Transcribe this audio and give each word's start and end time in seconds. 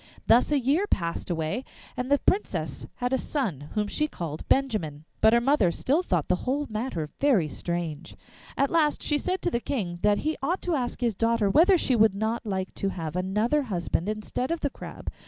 Thus 0.25 0.51
a 0.51 0.57
year 0.59 0.87
passed 0.87 1.29
away, 1.29 1.63
and 1.95 2.09
the 2.09 2.17
Princess 2.17 2.87
had 2.95 3.13
a 3.13 3.19
son, 3.19 3.69
whom 3.75 3.87
she 3.87 4.07
called 4.07 4.47
Benjamin. 4.49 5.05
But 5.21 5.31
her 5.33 5.39
mother 5.39 5.69
still 5.69 6.01
thought 6.01 6.27
the 6.27 6.37
whole 6.47 6.65
matter 6.71 7.11
very 7.19 7.47
strange. 7.47 8.15
At 8.57 8.71
last 8.71 9.03
she 9.03 9.19
said 9.19 9.43
to 9.43 9.51
the 9.51 9.59
King 9.59 9.99
that 10.01 10.17
he 10.25 10.37
ought 10.41 10.63
to 10.63 10.73
ask 10.73 11.01
his 11.01 11.13
daughter 11.13 11.51
whether 11.51 11.77
she 11.77 11.95
would 11.95 12.15
not 12.15 12.47
like 12.47 12.73
to 12.73 12.89
have 12.89 13.15
another 13.15 13.61
husband 13.61 14.09
instead 14.09 14.49
of 14.49 14.61
the 14.61 14.71
Crab? 14.71 15.11